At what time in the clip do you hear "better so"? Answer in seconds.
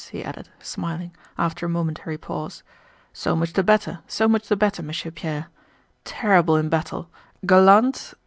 3.61-4.27